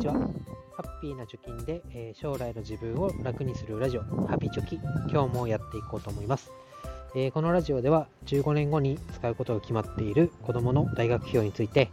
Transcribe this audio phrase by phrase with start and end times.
[0.00, 0.14] ちは。
[0.14, 0.18] ハ
[0.82, 4.76] ッピーな貯金で、えー将来の自分を楽にするラジオ、ハピチョキ。
[5.10, 6.50] 今日もやっていこうと思います。
[7.14, 11.90] えーこのラジオでは15年後に使うことが決まっている子供の大学費用について、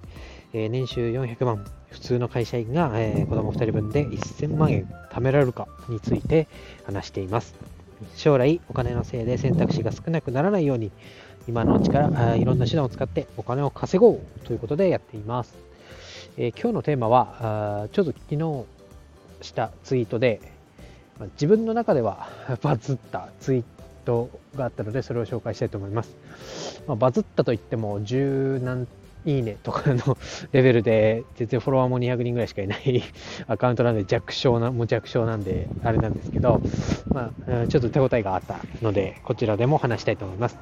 [0.53, 6.47] えー年収400万、普通の会社員が、えー子供2人分で1000万円貯められるかについて
[6.85, 7.55] 話しています。
[8.15, 10.91] 将来お金のせいで選択肢が少なくならないように
[11.47, 15.66] 今のうちからいろんな手段を使ってお金を稼ごうということでやっています。
[16.39, 18.65] えー今日のテーマはあちょっと昨日
[19.41, 20.39] したツイートで、
[21.33, 22.29] 自分の中では
[22.61, 23.63] バズったツイー
[24.05, 26.83] トがあったのでそれを紹介したいと思います。
[26.87, 28.87] まあ、バズったといっても10何
[29.25, 30.15] いいねとかの
[30.53, 33.01] レベルで全然フォロワーも200人ぐらいしかいない
[33.47, 36.61] アカウントなんで弱小な、も弱小なんであれなんですけど、
[37.13, 40.57] まあ、ちょっと手応えがあったのでこちらでも話したいと思います。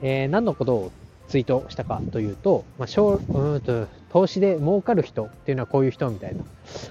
[0.00, 0.92] えー何のことを
[1.28, 6.44] ツイートしたかというと、まあ、しょうんと投資で儲かる人っていうのはこういう人みたいな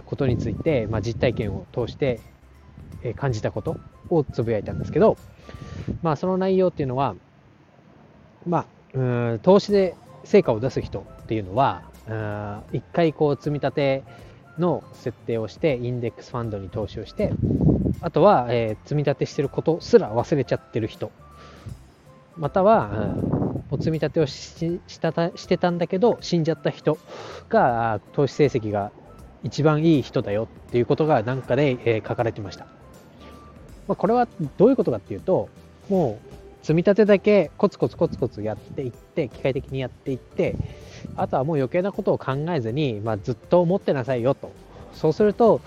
[0.05, 2.19] ことについて、まあ、実体験を通して、
[3.17, 3.75] 感じたこと
[4.09, 5.17] をつぶやいたんですけど、
[6.01, 7.15] まあ、その内容っていうのは、
[8.47, 9.01] まあ、う
[9.35, 14.03] ん投資で成果を出す人っていうのは、うーん一回こう積み立て
[14.57, 17.33] の設定をして、インデックスファンドに投資をして、
[18.01, 21.11] あとは、えー積み立てしてることすら忘れちゃってる人
[22.37, 22.89] または、
[23.27, 23.42] うん
[23.73, 26.99] お積み立てをししたたしてたんだけど死んじゃった人
[27.49, 28.91] が投資成績が
[29.41, 32.65] 一番いい人だよっていうことがなんかで、えー書かれてました、
[33.87, 35.49] まあ、これはどういうことかっていうと
[35.89, 40.55] もう積み立てだけコツコツコツコツやっていって機械的にやっていって
[41.15, 44.51] あとはもう余計なことを考えずに、まあ、ずっと持ってなさいよと。
[44.93, 45.61] そうすると、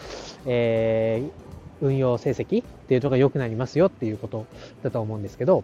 [0.46, 1.46] えー
[1.82, 4.46] 運用成績っていうのが良くなりますよっていうこと
[4.82, 5.62] だと思うんですけど、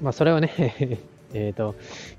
[0.00, 0.50] まあ、それをね、
[1.34, 1.74] えっと、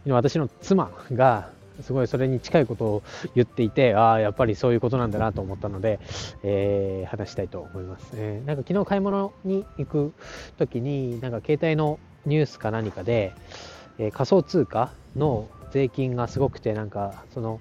[0.05, 1.49] 今私の妻が、
[1.81, 5.99] すごいそれに近いことを言っていて、ああ、やっぱりそういうことなんだなと思ったので、
[6.43, 8.11] えー話したいと思います。
[8.15, 10.13] えなんか昨日買い物に行く
[10.57, 13.33] 時に、なんか携帯のニュースか何かで、
[13.97, 17.59] えー仮想通貨の税金がすごくて、なんか、その、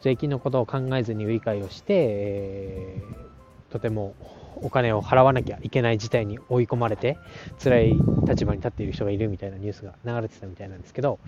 [0.00, 4.14] 税金のことを考えずに売り買いをして、えーとても
[4.56, 7.18] お金を払わなきゃいけない事態に追い込まれて
[7.62, 7.94] 辛い
[8.26, 11.18] 立場に立っている人がいるみたいなニュースが流れてたみたいなんですけど、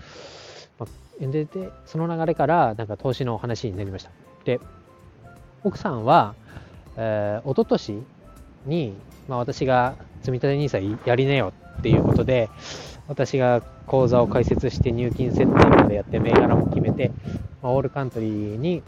[0.78, 4.10] まあででその流れからなんか投資の話になりました。
[4.44, 4.60] で
[5.62, 6.34] 奥さんは、
[6.96, 8.02] えー、一昨年
[8.66, 8.94] に、
[9.28, 12.50] まあ、私が積み立て NISA やりなよっていうことで
[13.08, 17.10] 私が口座を開設して入金設定までやって銘柄も決めて、
[17.62, 18.82] まあ、オールカントリーに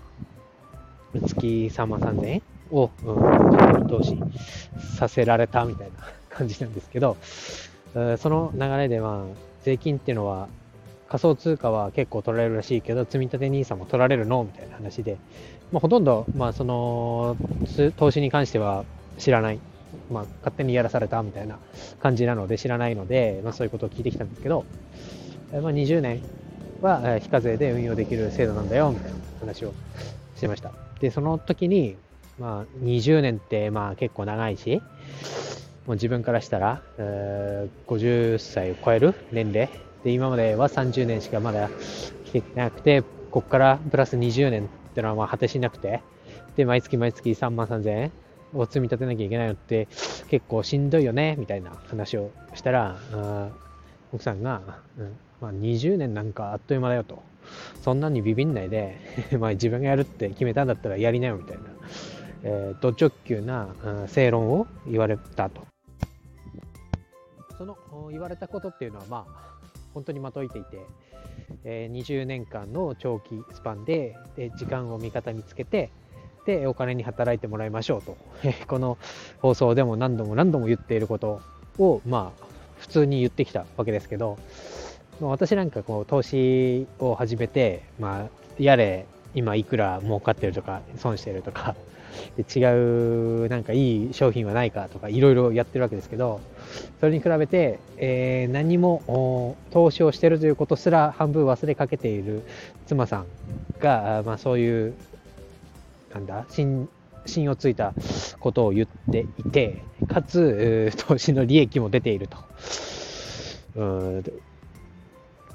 [1.26, 4.18] 月3万3000円を、うん、投資
[4.96, 5.94] させられたみたいな
[6.28, 7.16] 感じなんですけど、
[8.18, 10.48] その流れで、まあ、税金っていうのは
[11.08, 15.18] 仮想通貨は結構取られるらしいけど、積立て NISA も取られるのみたいな話で、
[15.72, 17.36] まあ、ほとんど、まあ、その
[17.96, 18.84] 投資に関しては
[19.18, 19.60] 知らない、
[20.10, 21.58] まあ、勝手にやらされたみたいな
[22.00, 24.64] 感じなので知らないので、まあ、そういうことを聞いてきたんですけど、
[25.52, 26.22] まあ、20年
[26.82, 29.72] は非課税で運用できる制度なんだよみたいな話を
[30.34, 30.72] してました。
[31.00, 31.96] で、その時に、
[32.38, 34.82] まあ、20年ってまあ結構長いし、
[35.86, 39.70] もう自分からしたら、えー50歳を超える年齢
[40.04, 41.70] で、今までは30年しかまだ
[42.26, 46.02] 来てなくて、ここからプラス20年ってのはまあ果てしなくて、
[46.56, 48.12] で、毎月毎月3万3000円
[48.54, 49.88] を積み立てなきゃいけないのって
[50.28, 52.98] 結構しんどいよね、みたいな話をしたら、
[54.12, 54.62] 奥さんが、
[54.98, 57.22] うんまあ、20年なんかあっという間だよと。
[57.82, 58.98] そんなにビビんないで、
[59.38, 61.62] まあ自分がやるって決めたんだったらやりなよみたいな、
[62.42, 65.66] えー、ド直球な、うん正論を言われたと。
[67.58, 67.76] その
[68.10, 69.58] 言われたことっていうのは、まあ、
[69.94, 70.78] 本当にまといていて、
[71.64, 75.90] えー20年間の長期スパンでで時間を味方につけて、
[76.46, 78.16] で、お金に働いてもらいましょうと。
[78.68, 78.96] この
[79.40, 81.40] 放送でも何度も何度も言っていること
[81.78, 82.44] を、まあ、
[82.78, 84.38] 普通に言ってきたわけですけど、
[85.20, 88.28] 私なんかこう投資を始めて、まあ、
[88.58, 91.76] やれ今いくら儲かってるとか損してるとか
[92.36, 96.40] で違うなんかいい商品はないかとかいろいろやってるわけですけど
[97.00, 102.42] それに比べて、えー何も投資をしてるということすら半分忘れかけている
[102.86, 103.26] 妻さん
[103.78, 104.94] が、まあ、そういう
[106.14, 106.88] なんだ信
[107.26, 107.92] 信用ついた
[108.40, 112.38] ことを言っていてかつ投資の利益も出ていると。
[113.76, 114.24] うん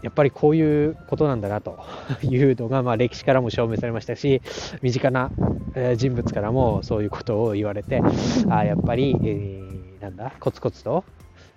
[0.04, 1.80] やっぱりこういうことなんだなと
[2.24, 4.42] いうのが、まあ、歴史からも証明されましたし
[4.82, 5.32] 身近な、
[5.96, 8.02] 人物からもそういうことを言われて
[8.50, 9.72] あやっぱり、えー
[10.02, 11.04] なんだコツコツと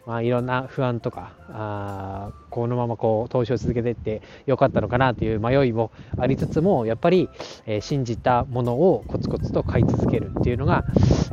[0.07, 7.31] まあ、いろんな不安とかあこのままこう投資を続けていってよかったのかなという迷いもありつつもやっぱり、
[7.65, 10.85] えー、信じたものをコツコツと買い続けるっていうのが、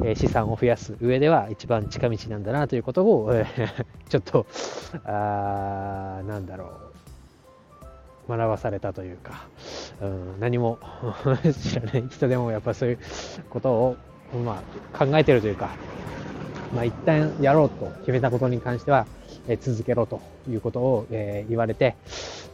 [0.05, 4.47] えー、資産を増やす上では一番近道なんだなということを、えー、 ちょっと
[5.03, 6.90] あなんだろう。
[8.37, 9.47] 学ばされたというか、
[10.01, 10.79] うん、何も
[11.61, 12.99] 知らない人でもやっぱそういう
[13.49, 13.95] ことを、
[14.45, 14.63] ま
[14.93, 15.69] あ、考えてるというか
[16.73, 19.05] まあ、一旦やろうと決めたことに関しては、
[19.47, 21.95] え、続けろということを、えー、言われて、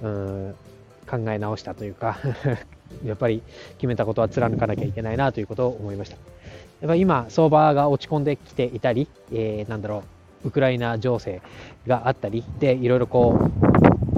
[0.01, 0.56] うん
[1.09, 2.18] 考え直したというか
[3.06, 3.41] やっぱり
[3.77, 6.18] 決めたことは貫かなきゃいけないなということを思いました。
[6.81, 10.03] やっぱ今、相場が落ち込んできていたり、えー、なんだろ
[10.44, 11.41] う、ウクライナ情勢
[11.88, 13.39] があったり、で、いろいろこ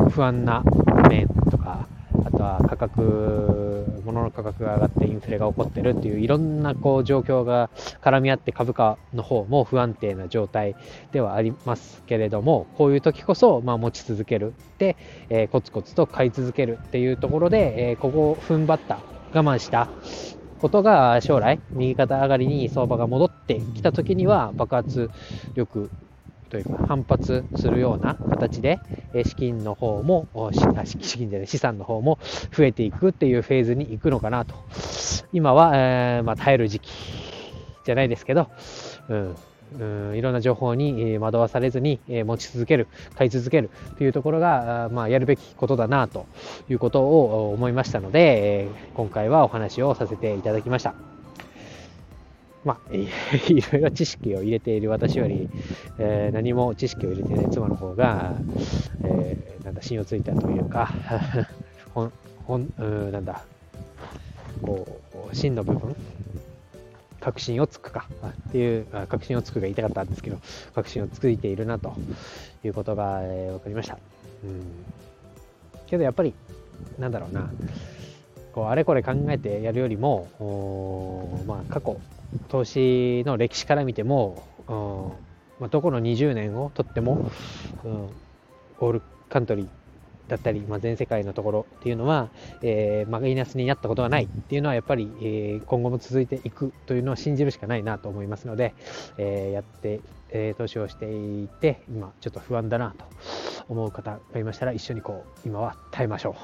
[0.07, 0.63] う、不安な
[1.09, 1.87] 面とか、
[2.25, 7.69] あとは価格、物の価格が上がってインフレが起こってるっていういろんなこう状況が
[8.01, 10.75] 絡み合って株価の方も不安定な状態
[11.11, 14.53] ではありますけれども、こういう時こそまあ持ち続ける。
[14.77, 14.95] で、
[15.29, 18.99] えー、コツコツと買い続けるっていうところで、えー、ここを踏ん張った、
[19.33, 19.89] 我慢した
[20.59, 25.09] ことが将来右肩上がりに相場が戻ってきた時には爆発
[25.55, 25.89] 力
[26.49, 28.79] というか反発するような形で
[29.23, 32.19] 資金の方も資金じゃない資産の方も
[32.55, 34.55] 増えていくっていうフェーズに行くのかなと
[35.31, 36.91] 今は、えー、まあ、耐える時期
[37.85, 38.49] じゃないですけど、
[39.09, 39.35] うん
[39.77, 46.25] うんいろんな情報に惑わされずに持ち続ける、買い続けるというところが、まあ、やるべきことだなと
[46.69, 51.18] いうことを思いましたので、今回はお話をさせていただきました。
[52.69, 55.49] まあ、 いろいろ知識を入れている私より、
[55.97, 58.35] えー、何も知識を入れていない妻の方が、
[59.03, 60.93] えー、なんだ、信用ついたというか、
[61.95, 62.11] ほ、
[62.45, 63.43] ほん、うんなんだ、
[64.61, 64.85] こ
[65.31, 65.95] う、真の部分、
[67.19, 68.07] 確信をつくか
[68.49, 70.37] っていう、確信をつくが言いたかったんですけど、
[70.75, 71.95] 確信をついているなと
[72.63, 73.97] いうことが、えー、分かりました。
[74.43, 74.61] うん。
[75.87, 76.35] けどやっぱり、
[76.99, 77.49] なんだろうな、
[78.53, 80.27] こうあれこれ考えてやるよりも、
[81.47, 81.99] まあ、過去
[82.49, 85.29] 投資の歴史から見ても、うん
[85.59, 87.29] まあ、どこの20年をとっても、
[87.83, 88.09] うん、
[88.79, 89.78] オールカントリー
[90.29, 92.29] だったり、まあ、全世界のところっていうのは、
[92.61, 98.73] えー、マイナスになったことがないっていうのはやっぱり、えー、今後も続いていくというのを信じるしかないなと思いますので、
[99.17, 99.99] えー、やって、
[100.31, 103.05] え投資をしていて今ちょっと不安だなと
[103.67, 106.35] 思う方がいましたら一緒にこう今は耐えましょ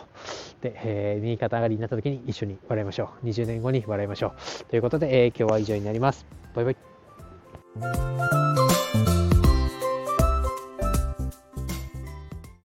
[0.59, 0.63] う。
[0.63, 3.27] で、え右肩上がりになった時に一緒に笑いましょう。
[3.27, 4.33] 20年後に笑いましょ
[4.63, 4.65] う。
[4.71, 6.25] ということで、え今日は以上になります。
[6.55, 8.44] バイバイ。